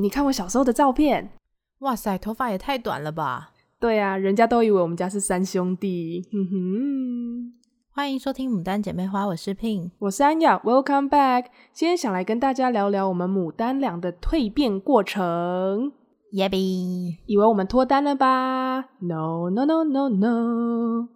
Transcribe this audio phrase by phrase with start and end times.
[0.00, 1.30] 你看我小时候的照片。
[1.78, 3.52] 哇塞，头发也太短了吧？
[3.80, 6.28] 对啊，人家都以为我们家是三兄弟。
[6.30, 7.52] 哼哼，
[7.90, 10.58] 欢迎收听《牡丹姐妹花》，我是 Pin，我是安雅。
[10.58, 15.92] Welcome back，今天想来跟大家聊聊我们牡丹俩的蜕变过程。
[16.32, 21.08] 耶比，以为我们脱单了吧 no, no, no, no.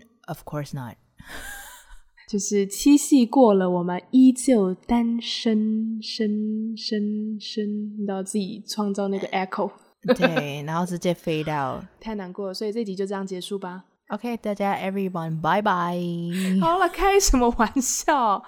[0.45, 0.96] course not。
[2.30, 7.66] 就是七夕过了，我们依旧单身，身，身，身，
[7.98, 9.68] 你要自己创造那个 echo。
[10.16, 13.82] 对，然后直接 fade out，太难过了，所以这集就这样结束吧。
[14.10, 15.98] OK，大家 everyone，拜拜。
[16.62, 18.41] 好了，开什么玩笑？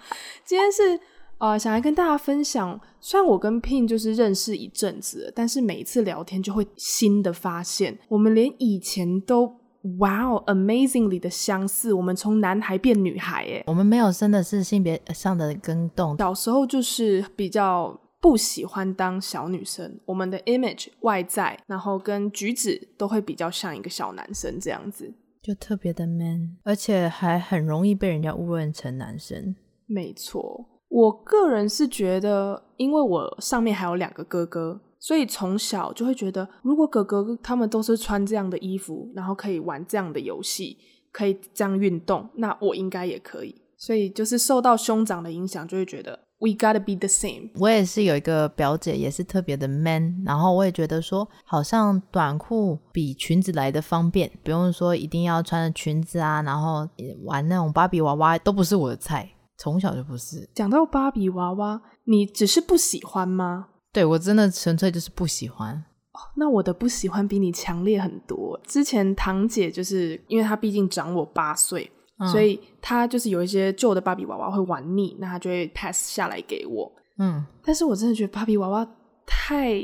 [0.45, 1.01] 今天是
[1.39, 2.81] 呃，想来跟大家分享。
[3.01, 9.53] 虽然我跟 Pin 就是认识一阵子，但是每一次聊天就会新的发现，我们连以前都
[9.99, 11.93] wow，amazingly 的相似。
[11.93, 16.17] 我们从男孩变女孩，哎，我们没有真的是性别上的更动。
[16.19, 17.99] 小时候就是比较。
[18.23, 29.57] 不喜欢当小女生，我们的 image 外在，然后跟举止都会比较像一个小男生这样子，就特别的 man，而且还很容易被人家误认成男生。
[29.87, 40.79] 没错，我个人是觉得，因为我上面还有两个哥哥，所以从小就会觉得，如果哥哥他们都是穿这样的衣服，然后可以玩这样的游戏，
[41.11, 43.61] 可以这样运动，那我应该也可以。
[43.77, 46.17] 所以就是受到兄长的影响，就会觉得。
[46.39, 47.51] We gotta be the same。
[47.55, 56.89] 我也是有一个表姐，也是特别的 man，然后我也觉得说，好像短裤比裙子来的方便，不用说一定要穿着裙子啊，然后
[57.25, 60.49] 玩那种芭比娃娃都不是我的菜，从小就不是。
[60.55, 63.69] 讲到芭比娃娃，你只是不喜欢吗？
[63.93, 65.75] 对，我真的纯粹就是不喜欢。
[66.13, 68.61] 哦，那我的不喜欢比你强烈很多。
[68.65, 71.91] 之前堂姐就是因为她毕竟长我八岁。
[72.31, 76.93] 所以她就是有一些旧的芭比娃娃会玩腻，那她就会 pass 下来给我。
[77.19, 78.89] 嗯，但是我真的觉得芭比娃娃
[79.27, 79.83] 太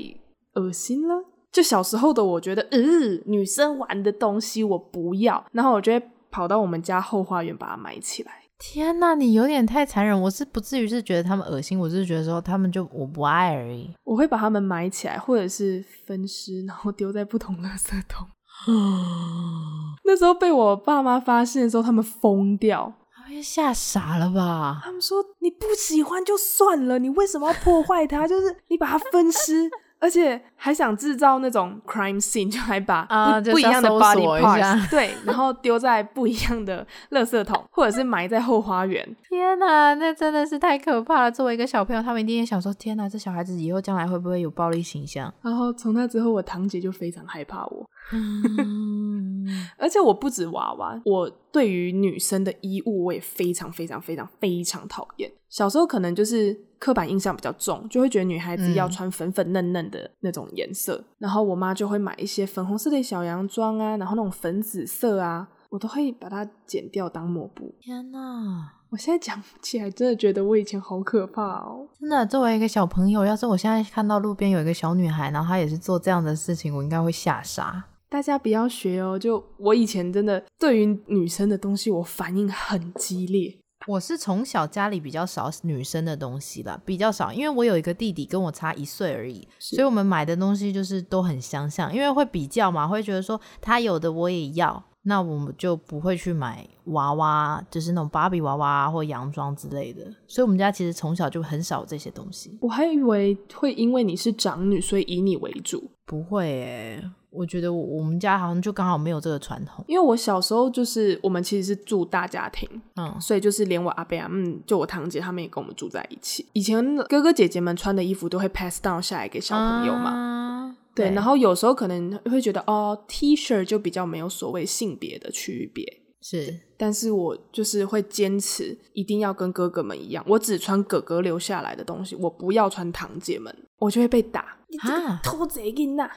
[0.55, 1.17] 恶心了。
[1.50, 8.33] 就小时候的我觉得，嗯、呃，女生玩的东西我不要，然后我就会跑到我们家后花园把它埋起来。
[8.59, 10.21] 天哪，你有点太残忍。
[10.21, 13.89] 我是不至于是觉得他们恶心，我是觉得说他们就我不爱而已。
[14.05, 18.27] 我会把他们埋起来，或者是分尸，然后丢在不同的垃圾桶。
[20.05, 24.81] 那时候被我爸妈发现的时候，他们疯掉，他们吓傻了吧？
[24.83, 28.27] 他们说：“你不喜欢就算了，你为什么要破坏它？
[28.27, 39.04] 就是你把它分尸。”而且还想制造那种 crime scene，就还把不、uh, 不一样的 body parts 对，然后丢在不一样的垃圾桶，或者是埋在后花园。
[39.28, 41.32] 天哪，那真的是太可怕了！
[41.32, 45.32] 作为一个小朋友，他们一定也想说：天哪，这小孩子以后将来会不会有暴力倾向？
[45.42, 47.84] 然后从那之后，我堂姐就非常害怕我。
[49.76, 55.30] 而且我不止娃娃，我对于女生的衣物我也非常非常非常非常讨厌。
[55.48, 67.75] 小时候可能就是刻板印象比较重，就会觉得女孩子要穿粉粉嫩嫩的那种颜色，嗯、然后我妈就会买一些粉红色的小洋装啊，然后那种粉紫色啊，我都会把它剪掉当抹布。
[67.81, 68.75] 天哪！
[68.91, 71.86] 我现在讲起来真的觉得我以前好可怕哦。
[72.00, 77.84] 真的，作为一个小朋友，要是我现在看到路边有一个小女孩，然后她也是做这样的事情，我应该会吓傻。
[78.09, 79.19] 大家不要学哦！
[79.19, 83.59] 就我以前真的对于女生的东西，我反应很激烈。
[83.88, 100.04] 我是从小家里比较少女生的东西啦，比较少，因为我有一个弟弟跟我差一岁而已，所以我们买的东西就是都很相像，因为会比较嘛，会觉得说他有的我也要，那我们就不会去买娃娃，就是那种芭比娃娃或洋装之类的。
[100.27, 102.59] 所以我们家其实从小就很少这些东西。
[102.60, 107.10] 我还以为会因为你是长女，所以以你为主，不会诶、欸。
[107.31, 116.47] 我觉得我们家好像就刚好没有这个传统，因为我小时候就是我们其实是住大家庭，嗯，所以就是连我阿伯啊，嗯，就我堂姐他们也跟我们住在一起。
[116.55, 121.11] 以前哥哥姐姐们穿的衣服都会 pass down 下来给小朋友嘛，嗯、对。
[121.11, 126.59] 然后有时候可能会觉得哦，T 恤就比较没有所谓性别的区别，是。
[126.77, 134.57] 但是我就是会坚持一定要跟哥哥们一样，我只穿哥哥留下来的东西，我不要穿堂姐们，我就会被打。
[134.69, 136.09] 你这个偷贼囡呐！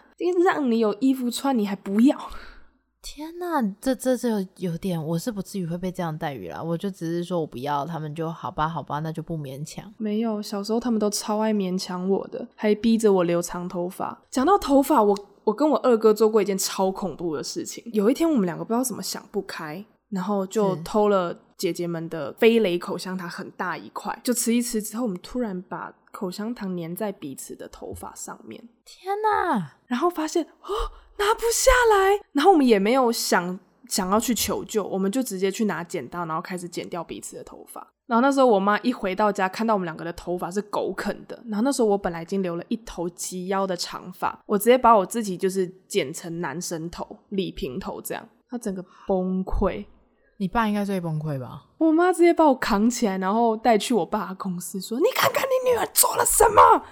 [0.44, 2.18] 让你有衣服穿，你还不要？
[3.02, 6.62] 天呐，这这这有点，我是不至于会被这样待遇啦。
[6.62, 9.92] 我就只是说我不要，他们就好吧，好吧，那就不勉强。
[9.98, 14.22] 没有，小时候他们都超爱勉强我的，还逼着我留长头发。
[14.30, 17.84] 讲到头发，我我跟我二哥做过一件超恐怖的事情。
[17.94, 25.92] 有一天，我们两个不知道怎么想不开，然后就偷了姐姐们的飞雷口香糖，很大一块，就吃一吃之后，我们突然把。
[26.12, 29.78] 口香糖粘在彼此的头发上面，天哪！
[29.88, 30.70] 然后发现哦，
[31.18, 32.20] 拿不下来。
[32.34, 37.88] 然后我们也没有想想要去求救，我们就直接去拿剪刀，然后开始剪掉彼此的头发。
[38.08, 41.42] 然后那时候我妈一回到家，看到我们两个的头发是狗啃的。
[41.46, 48.28] 然后那时候我本来已经留了一头及腰的长发，我直接把我自己就是剪成男生头，理平头这样。
[48.50, 49.86] 她整个崩溃。
[50.42, 51.66] 你爸应该最崩溃吧？
[51.78, 56.84] 我妈直接把我扛起来，然后带去我爸的公司，说：“你看看你女儿做了什么。”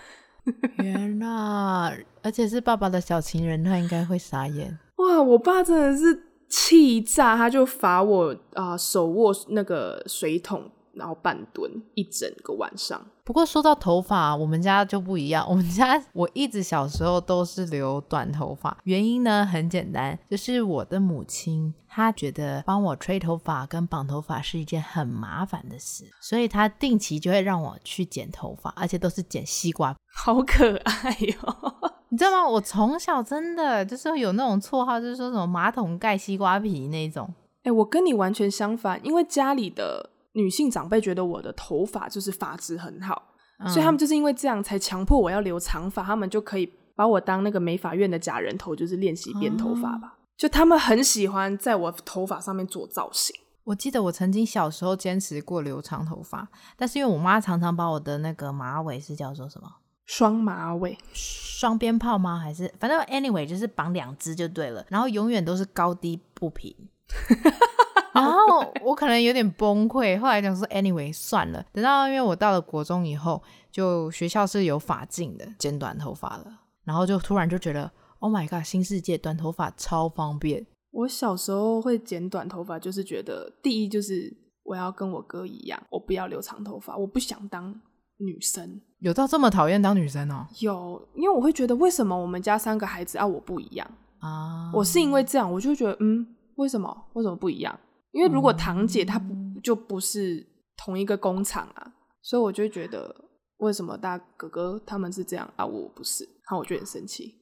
[0.77, 1.91] 天哪！
[2.21, 4.77] 而且是爸爸的小情人，他应该会傻眼。
[4.97, 5.19] 哇！
[5.23, 10.69] 我爸真的是气炸，他就罚我啊、呃，手握那个水桶。
[10.93, 13.01] 然后半蹲一整个晚上。
[13.23, 15.45] 不过说到头发，我们家就不一样。
[15.49, 31.91] 我们家我一直小时候都是留短头发，原因呢很简单，就是我的母亲她觉得帮我吹头发跟绑头发是一件很麻烦的事，所以她定期就会让我去剪头发，而且都是剪西瓜，好可爱哟、哦！
[32.09, 32.49] 你知道吗？
[32.49, 37.31] 我从小真的就是有那种绰号，就是说什么马桶盖西瓜皮那种。
[37.61, 40.09] 哎，我跟你完全相反，因为家里的。
[40.39, 43.21] 女性长辈觉得我的头发就是发质很好，
[43.59, 50.15] 嗯，所以他们就是因为这样才强迫我要留长发，他们就可以把我当那个美发院的假人头，就是练习编头发吧。
[50.15, 50.17] 嗯。
[50.37, 53.35] 就他们很喜欢在我头发上面做造型。
[53.65, 56.47] 我记得我曾经小时候坚持过留长头发，
[56.77, 59.67] 但是因为我妈常常把我的那个马尾是叫做什么
[60.05, 62.39] 双马尾、双鞭炮吗？
[62.39, 66.73] 还是反正 anyway 就是绑两只就对了，然后永远都是高低不平。
[68.21, 71.65] 然后我可能有点崩溃，后来讲说，anyway 算了。
[71.71, 76.45] 等到因为我到了国中以后，就学校是有法禁的，剪短头发了。
[76.83, 80.65] 然后就突然就觉得，Oh my god，新世界，短头发超方便。
[80.91, 87.79] 我小时候会剪短头发，就是觉得第一就是我要跟我哥一样，我不要留长头发，我不想当
[88.17, 88.81] 女生。
[88.99, 90.47] 有到这么讨厌当女生哦？
[90.59, 93.87] 有，因为我会觉得为什么我们家三个孩子啊我不一样
[94.19, 94.71] 啊？
[94.73, 96.25] 我是因为这样，我就觉得嗯，
[96.55, 97.05] 为什么？
[97.13, 97.79] 为什么不一样？
[98.11, 100.45] 因为如果堂姐她不就不是
[100.77, 103.13] 同一个工厂啊，所以我就觉得
[103.57, 107.35] 为什么大哥哥他们是这样啊，我不是，然后我就很生气。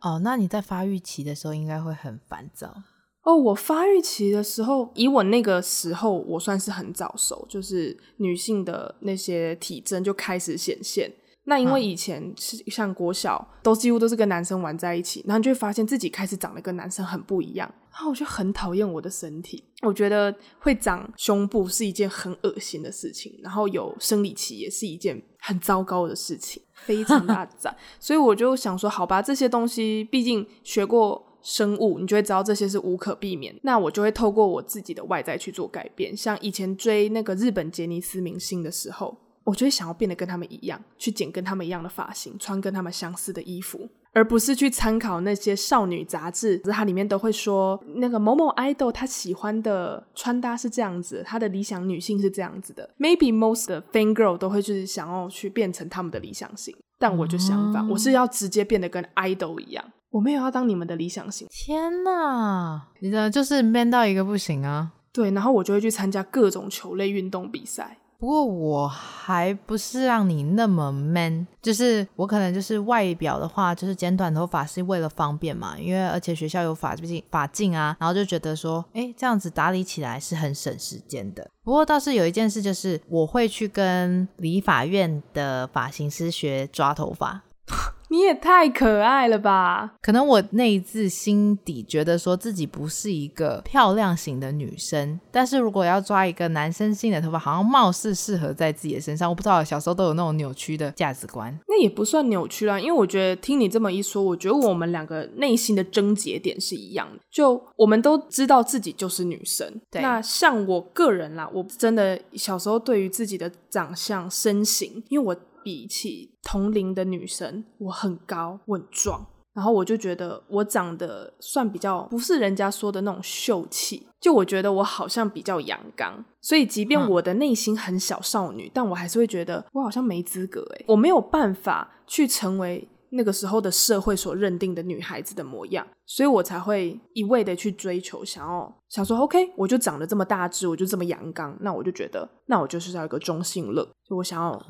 [0.00, 2.74] 哦，那你在发育期的时候应该会很烦躁。
[3.22, 11.12] 哦，我发育期的时候，以我那个时候，我算是很早熟，就是女性的那些体征就开始显现。
[11.50, 27.76] 那因为以前是像国小，都几乎都是跟男生玩在一起，然后你就会发现自己开始长得跟男生很不一样，然后我就很讨厌我的身体，我觉得会长胸部是一件很恶心的事情，然后有生理期也是一件很糟糕的事情，非常大赞。
[27.98, 33.52] 所以我就想说，好吧，这些东西毕竟学过生物，你就会知道这些是无可避免。
[33.64, 39.16] 那我就会透过我自己的外在去做改变，像以前追那个日本杰尼斯明星的时候。
[39.50, 46.56] 我就会想要变得跟他们一样，去剪跟他们一样的发型，穿跟他们相似的衣服，而不是去参考那些少女杂志。
[46.58, 52.88] 它里面都会说那个某某 idol 他喜欢的穿搭是这样子，他的理想女性是这样子的。
[52.96, 59.84] Maybe most 的 fan girl 都会就是想要去变成他们的理想型，但我就相反，嗯、我是要直接变得跟 idol 一样。
[60.10, 61.48] 我没有要当你们的理想型。
[61.50, 64.92] 天哪，你的就是 man 到一个不行啊！
[65.12, 67.98] 对，然后我就会去参加各种球类运动比赛。
[68.20, 81.50] 不过我还不是让你那么 man，就是我可能就是外表的话，就是剪短头发是为了方便嘛，因为而且学校有发禁发禁啊，然后就觉得说，哎，这样子打理起来是很省时间的。
[81.64, 87.40] 不过倒是有一件事，就是我会去跟理法院的发型师学抓头发。
[88.10, 89.94] 你也太可爱了吧！
[90.02, 99.30] 可能我内自心底觉得说自己不是一个漂亮型的女生，但是如果要抓一个男生性的头发，好像貌似适合在自己的身上。
[99.30, 102.80] 我不知道小时候都有那种扭曲的价值观，那也不算扭曲啦。
[102.80, 107.20] 因为我觉得听你这么一说，我觉得我们两个内心的症结点是一样的。
[107.30, 109.72] 就我们都知道自己就是女生。
[109.88, 110.02] 对。
[110.02, 115.40] 那像我个人啦，我真的小时候对于自己的长相、身形，因为我。
[115.62, 132.88] 比起同龄的女生，我很高，我很壮，然后我就觉得我长得算比较不是人家说的那种秀气，就我觉得我好像比较阳刚，所以即便我的内心很小少女，嗯，但我还是会觉得我好像没资格诶，我没有办法去成为。
[133.12, 144.60] 那个时候的社会所认定的女孩子的模样，所以我才会一味的去追求，想要想说，OK，我就长得这么大只，我就这么阳刚，那我就觉得，那我就是要一个中性乐，就我想要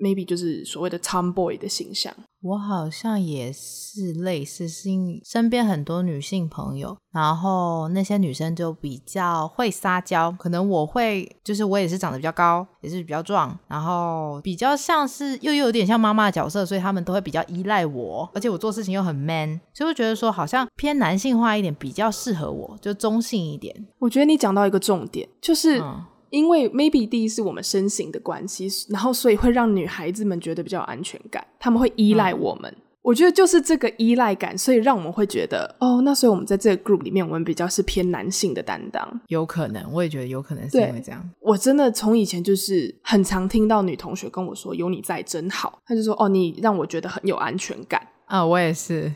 [0.00, 2.10] ，maybe 就是所谓的 tomboy 的形象。
[2.40, 23.86] 我好像也是类似，是因身边很多女性朋友，然后那些女生就比较会撒娇，可能我会就是我也是长得比较高，也是比较壮，然后比较像是又又有点像妈妈的角色，所以他们都会比较依赖我，而且我做事情又很 man，所以我觉得说好像偏男性化一点比较适合我，就中性一点。
[23.98, 25.78] 我觉得你讲到一个重点，就是。
[25.80, 32.70] 嗯因为 maybe 第一是我们身形的关系，然后所以会让女孩子们觉得比较有安全感，他们会依赖我们。
[32.70, 39.20] 嗯、我觉得就是这个依赖感，所以让我们会觉得哦，那所以我们在这个 group 里面，我们比较是偏男性的担当。
[39.28, 41.26] 有可能，我也觉得有可能是因为这样。
[41.40, 49.10] 我真的从以前就是很常听到女同学跟我说：“有你在真好。”她就说：“哦，你让我觉得很有安全感。”啊，我也是。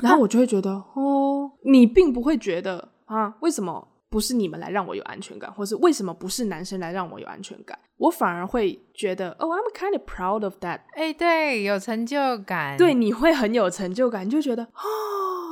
[0.00, 3.88] 然后我就会觉得哦，你并不会觉得啊，为什么？
[4.12, 7.78] 不是你们来让我有安全感，或是为什么不是男生来让我有安全感？
[7.96, 10.80] 我反而会觉得，哦、oh,，I'm kind of proud of that。
[10.92, 12.76] 哎，对，有成就感。
[12.76, 14.84] 对，你会很有成就感，你就觉得，哦、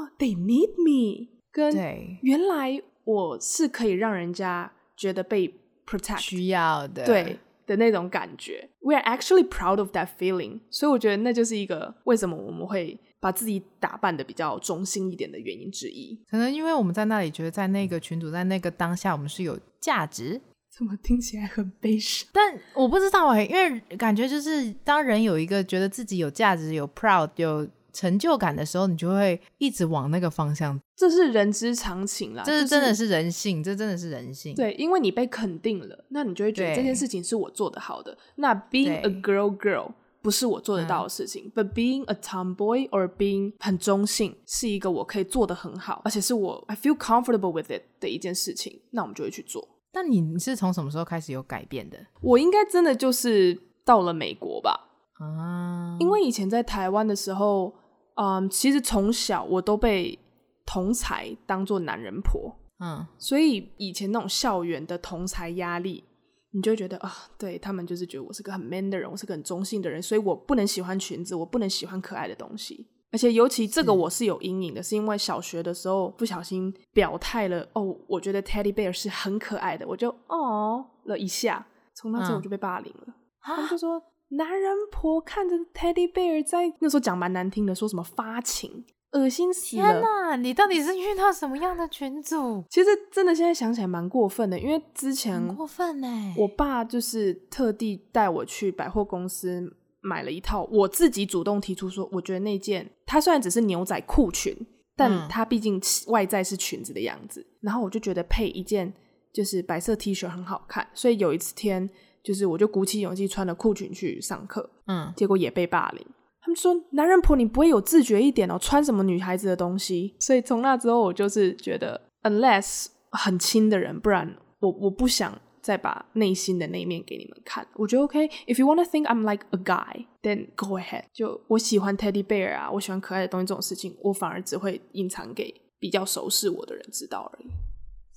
[0.02, 1.30] oh,，they need me。
[1.50, 1.74] 跟，
[2.20, 8.68] 原来我是可以让人家觉得被 protect 需要的，对的那种感觉。
[8.80, 10.60] We are actually proud of that feeling。
[10.68, 13.00] 所以我觉得那就是一个为什么我们会。
[13.20, 20.40] 把自己打扮的比较中性一点的原因之一，可能因为我们在那里觉得，在那个群组，在那个当下，我们是有价值。
[20.70, 22.26] 怎么听起来很悲伤？
[22.32, 30.80] 但我不知道哎、欸，因为感觉就是当人有一个觉得自己有价值、有 proud、有成就感的时候，你就会一直往那个方向。
[30.96, 34.54] 这是人之常情啦，这是真的是人性，这真的是人性。
[34.54, 38.16] 对，因为你被肯定了，那你就会觉得这件事情是我做得好的。
[38.36, 39.92] 那 being a girl girl。
[40.22, 49.66] 不是我做得到的事情，嗯，but being a tomboy or being 很中性是一个我可以做得很好，而且是我 I feel comfortable with it 的一件事情，那我们就会去做。
[49.92, 51.98] 但你是从什么时候开始有改变的？
[52.20, 54.88] 我应该真的就是到了美国吧？
[55.18, 57.74] 啊，因为以前在台湾的时候，
[58.14, 60.18] 嗯，其实从小我都被
[60.64, 66.04] 同才当做男人婆，嗯，所以以前那种校园的同才压力。
[66.52, 72.88] 你就会觉得啊，对，他们就是觉得我是个很 man 的人，我是个很中性的人，所以我不能喜欢裙子，我不能喜欢可爱的东西。
[73.12, 83.04] 而且尤其这个我是有阴影的，是，是因为小学的时候不小心表态了，哦，我觉得 teddy bear 是很可爱的，我就哦了一下，从那之后我就被霸凌了。
[83.08, 88.84] 嗯、他们就说男人婆看着 teddy bear 在那时候讲蛮难听的，说什么发情。
[89.12, 89.82] 恶心死了！
[89.82, 92.64] 天哪，你到底是遇到什么样的群主？
[92.70, 104.56] 其实真的现在想起来蛮过分的，因为之前过分哎，我爸就是特地带我去百货公司买了一套，我自己主动提出说，我觉得那件它虽然只是牛仔裤裙，
[104.94, 108.92] 但它毕竟外在是裙子的样子，嗯，然后我就觉得配一件
[109.32, 111.90] 就是白色 T 恤很好看，所以有一次天
[112.22, 116.06] 就是我就鼓起勇气穿了裤裙去上课，嗯，结果也被霸凌。
[116.42, 127.66] 他们说：“男人婆，你不会有自觉一点哦，穿什么女孩子的东西？”所以从那之后，我就是觉得，unless 很亲的人，不然我我不想再把内心的那一面给你们看。
[127.74, 131.04] 我觉得 OK，if you wanna think I'm like a guy，then go ahead。
[131.12, 137.48] 就我喜欢 teddy bear 啊，我喜欢可爱的东西这种事情，我反而只会隐藏给比较熟悉我的人知道而已。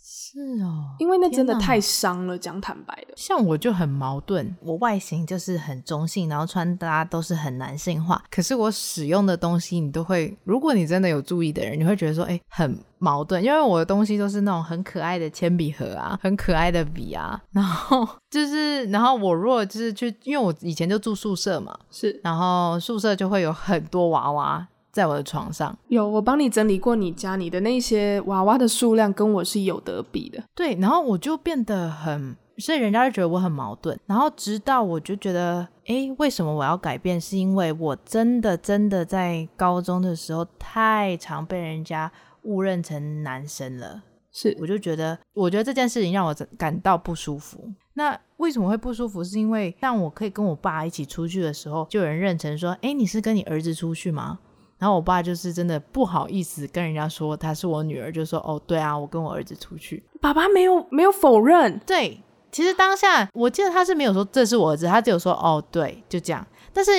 [0.05, 2.37] 是哦，因为那真的太伤了。
[2.37, 24.67] 讲坦白的，像我就很矛盾，我外形就是很中性，然后穿搭都是很男性化，可是我使用的东西，你都会，如果你真的有注意的人，你会觉得说，哎，很矛盾，因为我的东西都是那种很可爱的铅笔盒啊，很可爱的笔啊， 然后就是，然后我如果就是去，因为我以前就住宿舍嘛，是，然后宿舍就会有很多娃娃。
[24.93, 30.41] 在我的床上有，我帮你整理过你家里的那些娃娃的数量，跟我是有得比的。
[30.53, 33.99] 对，然后我就变得很，所以人家就觉得我很矛盾。
[34.05, 37.19] 然后直到我就觉得，诶，为什么我要改变？
[37.19, 42.11] 是因为我真的真的在高中的时候太常被人家
[42.43, 44.03] 误认成男生了。
[44.31, 47.67] 是，我就觉得，我觉得这件事情让我感到不舒服。
[47.95, 49.23] 那为什么会不舒服？
[49.23, 54.37] 是因为当我可以跟我爸一起出去的时候，就有人认成说，诶，你是跟你儿子出去吗？
[54.83, 60.03] 然后我爸就是真的不好意思跟人家说她是我女儿，就说哦，对啊，我跟我儿子出去。
[60.19, 61.79] 爸爸没有没有否认。
[61.85, 62.21] 对，
[62.51, 66.45] 其实当下我记得他是没有说这是我儿子，他只有说哦，对，就这样。
[66.73, 66.91] 但是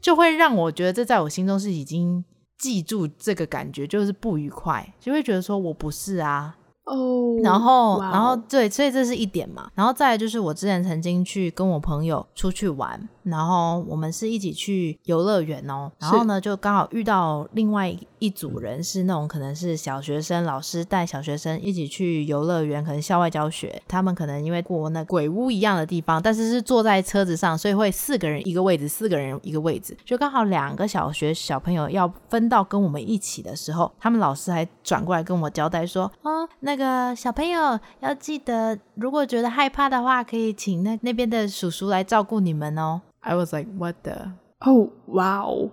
[0.00, 2.24] 就会让我觉得这在我心中是已经
[2.58, 6.56] 记住这个感觉，就是不愉快，就会觉得说我不是啊。
[6.86, 9.70] 哦、oh，然后.然后对，所以这是一点嘛。
[9.76, 13.08] 然后再来就是我之前曾经去跟我朋友出去玩。
[13.22, 23.80] 然后我们是一起去游乐园哦，然后呢就刚好遇到另外一组人，是那种可能是小学生，老师带小学生一起去游乐园，可能校外教学。
[23.88, 44.32] 他们可能因为过那鬼屋一样的地方，但是是坐在车子上，所以会四个人一个位置，四个人一个位置，就刚好两个小学小朋友要分到跟我们一起的时候，他们老师还转过来跟我交代说：“哦，那个小朋友要记得，如果觉得害怕的话，可以请那那边的叔叔来照顾你们哦。” I was like, what the?
[44.60, 45.70] Oh, wow.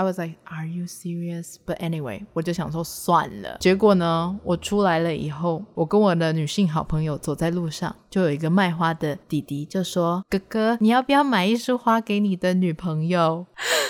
[0.00, 1.56] I was like, are you serious?
[1.66, 3.56] But anyway, 我就想说算了。
[3.58, 13.46] 结果呢，我出来了以后，我跟我的女性好朋友走在路上，就有一个卖花的弟弟就说：“哥哥，你要不要买一束花给你的女朋友？”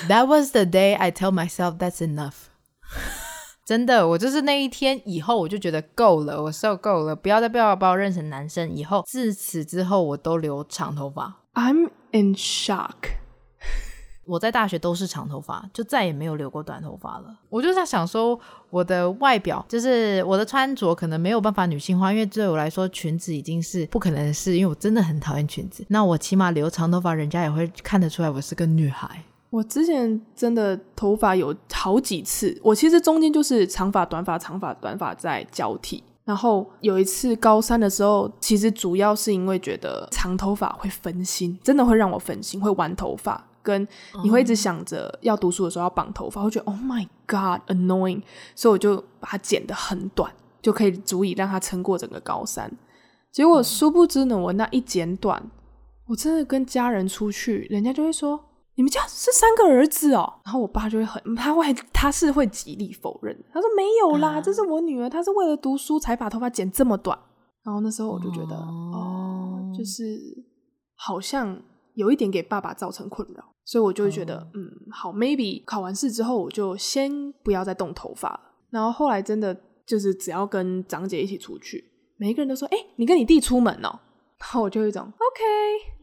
[0.09, 2.47] That was the day I tell myself that's enough.
[3.67, 8.75] 真的，我就是那一天以后，我就觉得够了，我受够了，不要再不要把我认成男生。
[8.75, 11.38] 以后自此之后，我都留长头发。
[11.55, 12.95] I'm in shock。
[14.27, 17.39] 我在大学都是长头发，就再也没有留过短头发了。
[17.49, 18.39] 我就在想说，
[18.69, 24.55] 我的外表就是我的穿着可能没有办法女性化，因为对我来说，裙子已经是不可能的事。
[24.55, 25.83] 因为我真的很讨厌裙子。
[25.89, 29.25] 那我起码留长头发，人家也会看得出来我是个女孩。
[29.49, 36.05] 我之前真的头发有好几次，我其实中间就是长发、短发、长发、短发在交替。
[36.29, 43.89] 然后有一次高三的时候，其实主要是因为觉得长头发会分心，真的会让我分心，会玩头发，跟
[44.23, 48.21] 你会一直想着要读书的时候要绑头发，会觉得 Oh my God annoying，
[48.55, 50.31] 所以我就把它剪得很短，
[50.61, 52.71] 就可以足以让它撑过整个高三。
[53.33, 55.51] 结果殊不知呢，我那一剪短，
[56.09, 58.39] 我真的跟家人出去，人家就会说。
[58.79, 60.35] 你们家是三个儿子哦？
[60.47, 63.37] 然后我爸就会很，他会，他是会极力否认。
[63.53, 67.19] 他说没有啦，这是我女儿，她是为了读书才把头发剪这么短。
[67.65, 70.17] 然后那时候我就觉得，哦，哦，就是
[70.95, 71.61] 好像
[71.95, 78.41] 有一点给爸爸造成困扰，所以我就会觉得，哦、嗯，好，maybe 考完试之后我就先不要再动头发了。
[78.71, 79.55] 然后后来真的
[79.85, 81.85] 就是只要跟长姐一起出去，
[82.17, 83.99] 每一个人都说，哎，你跟你弟出门哦。
[84.39, 85.13] 然后我就有一种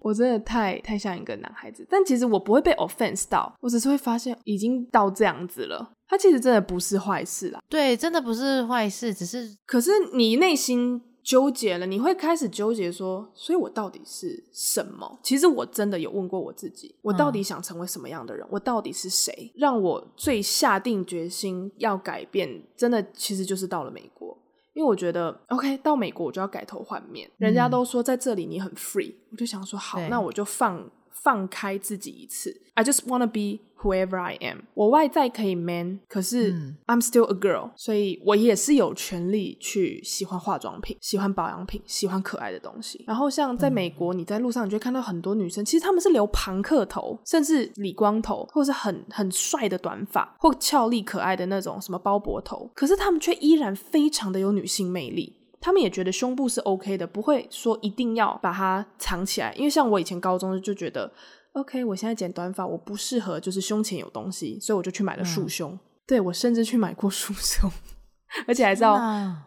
[0.05, 5.93] 我真的太太像一个男孩子，但其实我不会被 offense 到，我只是会发现已经到这样子了。
[6.07, 15.17] 他其实真的不是坏事啦，对，真的不是坏事，只是可是你内心纠结了，你会开始纠结说，所以我到底是什么？
[15.23, 18.45] 其实我真的有问过我自己，我到底想成为什么样的人？
[18.45, 19.51] 嗯、我到底是谁？
[19.55, 24.37] 让我最下定决心要改变，真的其实就是到了美国。
[24.75, 27.31] 因为我觉得，OK，到美国我就要改头换面。
[27.37, 30.85] 人家都说在这里你很 free，我就想说好，那我就放
[31.25, 32.61] 放开自己一次。
[32.75, 34.59] I just wanna be whoever I am。
[34.75, 36.53] 我外在可以 man，可是
[36.85, 43.03] I'm still a girl，所以我也是有权利去喜欢化妆品、喜欢保养品、喜欢可爱的东西。
[43.07, 55.33] 然后像在美国，你在路上你就会看到很多女生，其实她们是留庞克头，甚至理光头，或者是很很帅的短发，或俏丽可爱的那种什么包脖头，可是她们却依然非常的有女性魅力。
[55.65, 59.51] 她们也觉得胸部是 OK 的，不会说一定要把它藏起来。
[59.55, 61.11] 因为像我以前高中就觉得。
[61.53, 65.71] OK，我现在剪短发，我不适合就是胸前有东西，所以我就去买了束胸。
[65.71, 67.67] 嗯、对，我甚至去买过束胸，
[68.45, 68.95] 而且还是要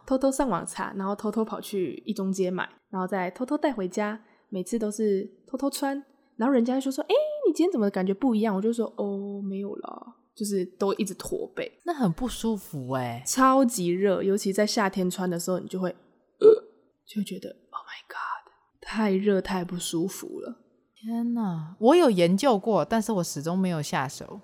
[0.05, 4.19] 偷偷上网查，然后偷偷跑去一中街买，然后再偷偷带回家。
[4.49, 6.03] 每次都是偷偷穿，
[6.37, 7.15] 然后人家就说：“哎，
[7.47, 15.95] 你今天怎么感觉不一样？”我就说：“哦，没有啦，就是都一直驼背，那很不舒服哎，超级热，尤其在夏天穿的时候，你就会
[16.39, 16.65] 呃，
[17.07, 20.61] 就觉得 Oh my God，太热太不舒服了。”
[21.01, 24.41] 天呐，我有研究过，但是我始终没有下手。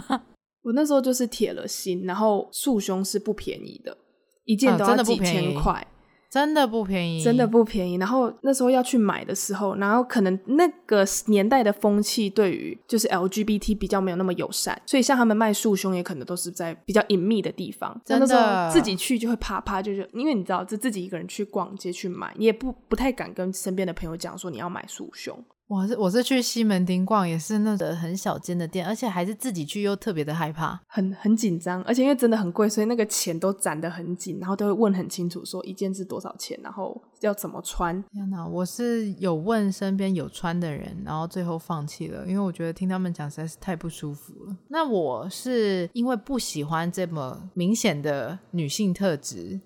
[0.62, 3.96] 我那时候就是铁了心，然后束胸是不便宜的，
[4.44, 5.86] 一件都要几千块。
[5.88, 5.95] 嗯，
[6.30, 7.96] 真的不便宜，真的不便宜。
[7.96, 17.98] 然后那时候要去买的时候，然后可能那个年代的风气对于就是 LGBT 比较没有那么友善，所以像他们卖束胸也可能都是在比较隐秘的地方。
[18.04, 25.42] 真的，那时候自己去就会怕怕，就是因为你知道，就自己一个人去逛街去买，你也不不太敢跟身边的朋友讲说你要买束胸。
[25.68, 38.00] 我是我是去西门町逛，也是那个很小间的店，而且还是自己去，又特别的害怕，很很紧张，而且因为真的很贵，所以那个钱都攒得很紧，然后都会问很清楚，说一件是多少钱，然后要怎么穿。
[38.12, 44.56] 天哪，我是有问身边有穿的人，然后最后放弃了，因为我觉得听他们讲实在是太不舒服了。
[44.68, 49.60] 那我是因为不喜欢这么明显的女性特质。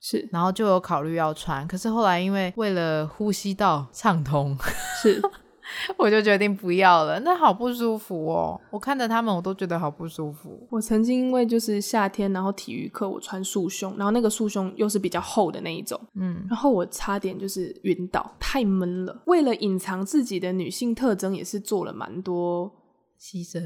[0.00, 4.56] 是，然后就有考虑要穿，可是后来因为为了呼吸道畅通，
[5.02, 5.20] 是，
[5.98, 8.60] 我就决定不要了，那好不舒服哦！
[8.70, 10.66] 我看着他们，我都觉得好不舒服。
[10.70, 19.22] 我曾经因为就是夏天，然后体育课我穿束胸，然后那个束胸又是比较厚的那一种，嗯，然后我差点就是晕倒，太闷了。
[19.26, 22.72] 为了隐藏自己的女性特征，也是做了蛮多
[23.20, 23.60] 牺牲，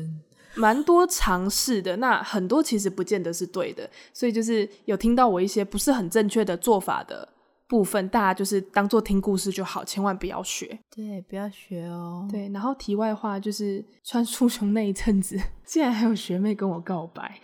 [0.55, 1.97] 蛮多尝试的。
[1.97, 7.29] 那很多其实不见得是对的，所以就是有听到我一些不是很正确的做法的。
[7.67, 10.79] 部分大家就是当做听故事就好，千万不要学。
[10.95, 12.29] 对，不要学哦。
[12.31, 17.41] 对，然后题外话就是穿束胸那一阵子，竟然还有学妹跟我告白。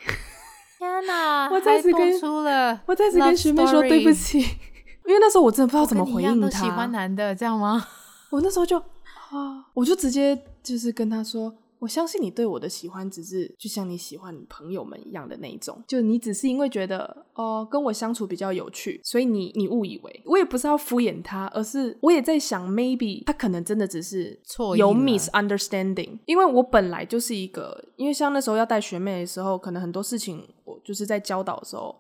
[0.78, 1.48] 天哪！
[1.50, 6.50] 我再次跟出了，我再次跟学妹说对不起，因为那时候我真的不知道怎么回应她。
[6.50, 7.84] 喜欢男的这样吗？
[8.30, 11.52] 我那时候就啊，我就直接就是跟她说。
[11.80, 20.22] 我相信你对我的喜欢只是就像你喜欢朋友们一样的那一种，就你只是因为觉得哦跟我相处比较有趣，所以你你误以为。
[20.26, 31.96] 我也不是要敷衍他，而是我也在想，maybe 他可能真的只是错有 misunderstanding，因为我本来就是一个，因为像那时候要带学妹的时候，可能很多事情我就是在教导的时候，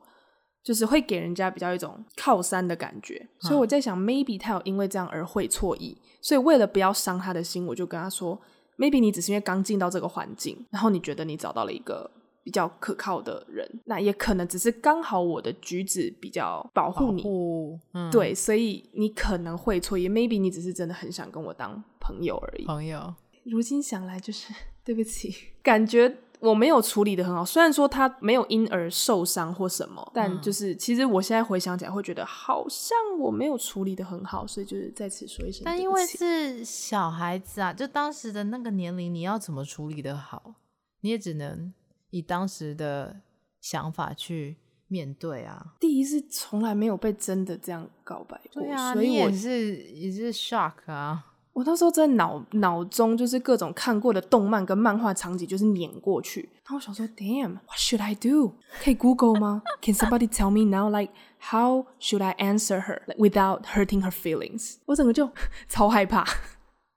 [0.62, 8.38] 就是会给人家比较一种靠山的感觉，所以我在想，maybe 他有因为这样而会错意，所以为了不要伤他的心，我就跟他说。
[8.80, 12.10] Maybe 你只是因为刚进到这个环境，然后你觉得你找到了一个
[12.42, 20.08] 比较可靠的人，那也可能只是刚好我的举止比较保护你，护嗯、对，所以你可能会错也。
[20.08, 22.64] Maybe 你只是真的很想跟我当朋友而已。
[22.64, 23.14] 朋友，
[23.44, 26.16] 如今想来就是对不起，感觉。
[26.40, 35.62] 我没有处理的很好，虽然说他没有因而受伤或什么，但就是其实我现在回想起来会觉得好像我没有处理的很好，所以就是在此说一声。
[35.64, 40.54] 但因为是小孩子啊，就当时的那个年龄，你要怎么处理的好？
[41.02, 41.72] 你也只能
[42.10, 43.20] 以当时的
[43.60, 44.56] 想法去
[44.88, 45.74] 面对啊。
[45.78, 51.26] 第一是从来没有被真的这样告白过，对啊，所以我也是也是 shock 啊。
[51.52, 56.48] 我那时候真的脑脑中就是各种看过的动漫跟漫画场景，就是碾过去。
[56.64, 58.54] 然后我想说，Damn，what should I do？
[58.82, 64.76] 可以 Google 吗？Can somebody tell me now？Like how should I answer her without hurting her feelings？
[64.86, 65.30] 我整个就
[65.68, 66.24] 超害怕。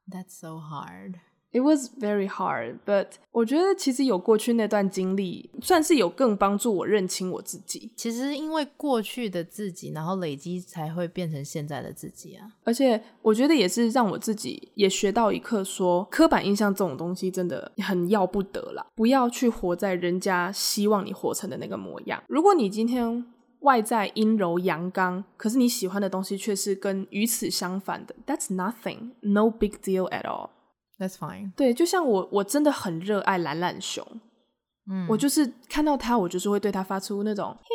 [0.07, 1.15] That's so hard.
[1.53, 7.91] It was very hard, but 我觉得其实有过去那段经历，算是有更帮助我认清我自己。
[7.95, 12.51] 其实因为过去的自己，然后累积才会变成现在的自己啊。
[12.63, 22.23] 而且我觉得也是让我自己也学到一课说，说刻板印象这种东西真的很要不得啦，不要去活在人家希望你活成的那个模样。
[22.27, 23.23] 如果你今天
[23.59, 30.49] 外在阴柔阳刚，可是你喜欢的东西却是跟与此相反的，That's nothing, no big deal at all.
[30.99, 31.51] That's fine。
[31.55, 34.05] 对，就像我，我真的很热爱懒懒熊。
[34.89, 37.67] 嗯，我就是看到它，我就是会对它发出那种嘿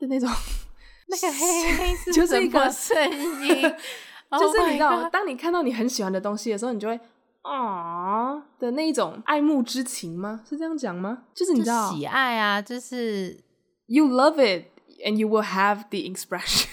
[0.00, 0.28] 嘿的那种，
[1.08, 2.96] 那个嘿嘿 是就是一个声
[3.42, 3.62] 音，
[4.38, 6.98] 就是你知道，当你看到你很喜欢的东西的时候，你就会
[7.42, 10.42] 啊的那一种爱慕之情吗？
[10.48, 11.24] 是这样讲吗？
[11.34, 13.42] 就是你知道喜爱啊，就是
[13.86, 14.66] you love it
[15.06, 16.68] and you will have the expression.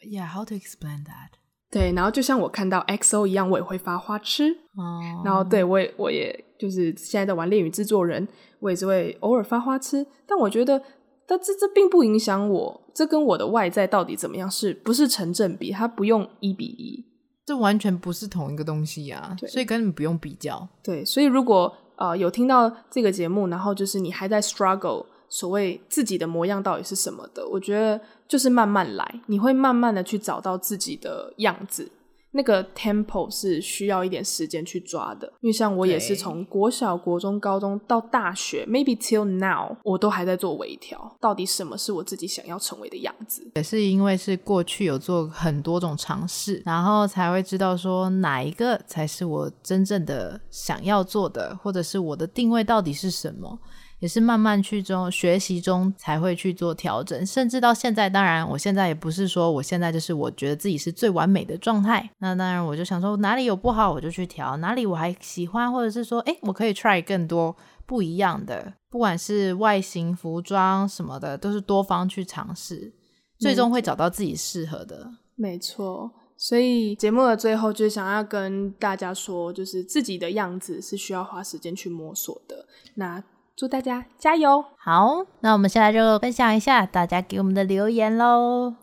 [0.00, 1.37] Yeah, how to explain that?
[1.70, 4.50] 对，然后就像我看到 XO 一样，我也会发花痴。
[4.74, 8.26] 哦，然后对我也，我也就是现在在玩恋与制作人，
[8.60, 10.06] 我也是会偶尔发花痴。
[10.26, 10.82] 但我觉得，
[11.26, 15.70] 但这这并不影响我，这跟我的外在到底怎么样是不是成正比？
[15.70, 17.04] 它不用一比一，
[17.44, 19.36] 这完全不是同一个东西呀、啊。
[19.46, 20.66] 所以根本不用比较。
[20.82, 25.04] 对，所以如果呃有听到这个节目，然后就是你还在 struggle。
[25.28, 27.46] 所谓自己的模样到底是什么的？
[27.48, 31.90] 我觉得就是慢慢来，你会慢慢的去找到自己的样子。
[32.32, 35.26] 那个 tempo 是需要一点时间去抓的。
[35.40, 41.16] 因为像我也是从国小、国中、高中到大学，maybe till now，我都还在做微调。
[41.22, 43.50] 到底什么是我自己想要成为的样子？
[43.56, 53.58] 也是因为是过去有做很多种尝试，然后才会知道说哪一个才是我真正的想要做的，或者是我的定位到底是什么。
[54.00, 62.08] 也是慢慢去中学习中才会去做调整，甚至到现在，当然我现在也不是说我现在就是我觉得自己是最完美的状态。
[62.18, 67.56] 那当然我就想说哪里有不好我就去调，哪里我还喜欢，或者是说诶，我可以 try 更多
[67.86, 72.92] 不一样的，不管是外形、服装什么的，都是多方去尝试，
[73.40, 75.10] 最终会找到自己适合的。
[75.34, 82.64] 没错，所以节目的最后就想要跟大家说，就是自己的样子是需要花时间去摸索的。
[82.94, 83.20] 那。
[83.58, 84.64] 祝大家加油！
[84.76, 88.76] 好，那我们现在就分享一下大家给我们的留言喽。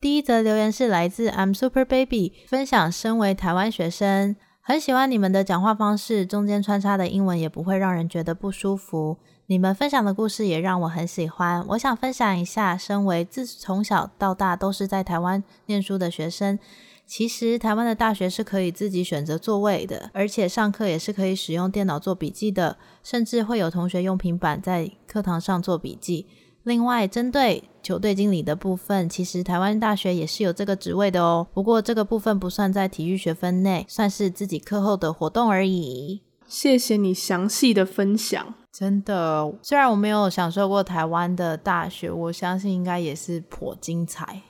[0.00, 9.18] 第一则留言是来自 I'm Super Baby，分享身为台湾学生，很喜欢你们的讲话方式，中间穿插的英文也不会让人觉得不舒服。
[9.48, 11.62] 你们分享的故事也让我很喜欢。
[11.68, 16.58] 我想分享一下，身为自从小到大都是在台湾念书的学生。
[17.12, 26.26] 其实台湾的大学是可以自己选择座位的，而且上课也是可以使用电脑做笔记的，甚至会有同学用平板在课堂上做笔记。
[26.62, 31.46] 另外，针对球队经理的部分，其实台湾大学也是有这个职位的哦。
[31.52, 36.22] 不过这个部分不算在体育学分内，算是自己课后的活动而已。
[36.46, 39.52] 谢谢你详细的分享，真的。
[39.60, 44.40] 虽然我没有享受过台湾的大学，我相信应该也是颇精彩。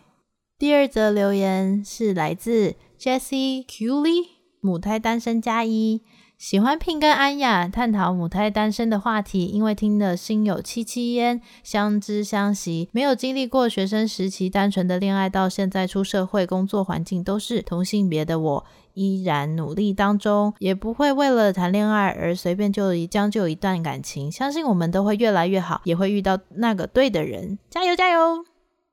[0.62, 4.26] 第二则留言是来自 Jessie Cooley，
[4.60, 6.02] 母胎单身加一。
[6.38, 12.88] 喜欢 Pin 跟安雅探讨母胎单身的话题，因为听了心有戚戚焉，相知相惜。
[12.92, 24.30] 没有经历过学生时期单纯的恋爱，到现在出社会工作环境都是同性别的我，依然努力当中，也不会为了谈恋爱而随便就一将就一段感情。
[24.30, 27.58] 相信我们都会越来越好，也会遇到那个对的人。
[27.68, 28.44] 加油加油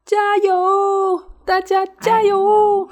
[0.08, 1.32] 加油！
[1.44, 2.88] 大家加油！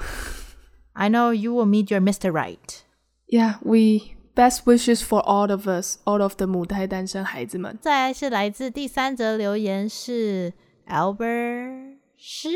[0.93, 2.31] I know you will meet your Mr.
[2.31, 2.83] Right.
[3.27, 4.15] Yeah, we.
[4.35, 7.77] Best wishes for all of us, all of the 母胎单身孩子们。
[7.79, 10.53] 再来是来自第三则留言是
[10.87, 12.49] Albert 是？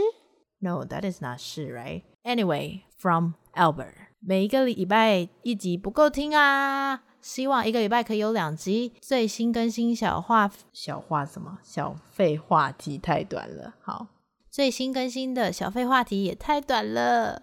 [0.57, 2.01] No, that is not 是，right?
[2.23, 3.93] Anyway, from Albert。
[4.19, 8.93] 每一个礼拜一集不够听啊，希望一个礼拜可以有两集。
[8.99, 11.59] 最新更新小话小话什么？
[11.61, 13.75] 小废话题太短了。
[13.83, 14.07] 好，
[14.52, 17.40] 最新更新的小废话题也太短了。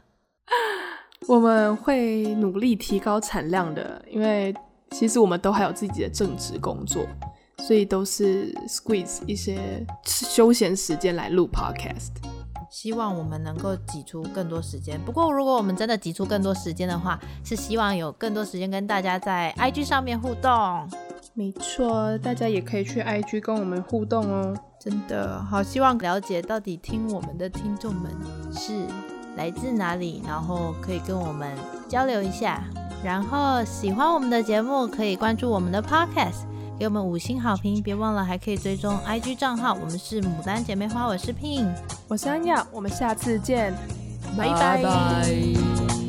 [1.27, 4.53] 我们会努力提高产量的，因为
[4.91, 7.03] 其实我们都还有自己的正职工作，
[7.57, 12.11] 所以都是 squeeze 一些休闲时间来录 podcast。
[12.69, 15.03] 希望我们能够挤出更多时间。
[15.03, 20.87] 不过，如果我们真的挤出更多时间的话，是希望有更多时间跟大家在 IG 上面互动。
[21.33, 24.55] 没错，大家也可以去 IG 跟我们互动哦。
[24.79, 28.11] 真的好希望了解到底听我们的听众们
[28.53, 28.85] 是。
[29.37, 30.21] 来自哪里？
[30.27, 31.55] 然后可以跟我们
[31.87, 32.61] 交流一下。
[33.01, 36.43] 然后喜欢我们的节目，可以关注我们的 Podcast，
[36.77, 37.81] 给我们五星好评。
[37.81, 39.73] 别忘了还可以追踪 IG 账号。
[39.73, 41.73] 我们是牡丹姐妹花，我是 Pin，
[42.09, 43.73] 我是安雅，我们下次见，
[44.37, 44.81] 拜拜。
[44.81, 46.08] Bye bye